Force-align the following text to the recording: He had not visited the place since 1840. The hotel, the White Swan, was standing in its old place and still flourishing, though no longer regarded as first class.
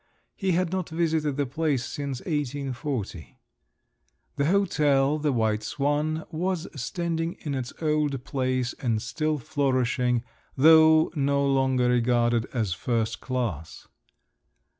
He 0.35 0.53
had 0.53 0.71
not 0.71 0.89
visited 0.89 1.37
the 1.37 1.45
place 1.45 1.85
since 1.85 2.21
1840. 2.21 3.37
The 4.35 4.45
hotel, 4.45 5.19
the 5.19 5.31
White 5.31 5.61
Swan, 5.61 6.25
was 6.31 6.67
standing 6.75 7.33
in 7.41 7.53
its 7.53 7.71
old 7.83 8.23
place 8.23 8.73
and 8.79 8.99
still 8.99 9.37
flourishing, 9.37 10.23
though 10.57 11.11
no 11.15 11.45
longer 11.45 11.87
regarded 11.87 12.47
as 12.51 12.73
first 12.73 13.19
class. 13.21 13.87